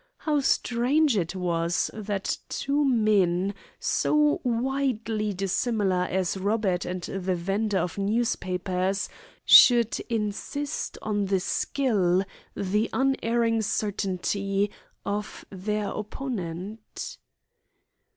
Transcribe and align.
How 0.17 0.39
strange 0.39 1.15
it 1.15 1.35
was 1.35 1.91
that 1.93 2.39
two 2.49 2.83
men, 2.83 3.53
so 3.79 4.41
widely 4.43 5.31
dissimilar 5.31 6.07
as 6.09 6.37
Robert 6.37 6.85
and 6.85 7.03
the 7.03 7.35
vendor 7.35 7.77
of 7.77 7.99
newspapers, 7.99 9.09
should 9.45 9.99
insist 10.09 10.97
on 11.03 11.25
the 11.27 11.39
skill, 11.39 12.23
the 12.55 12.89
unerring 12.91 13.61
certainty, 13.61 14.71
of 15.05 15.45
their 15.51 15.89
opponent. 15.89 17.19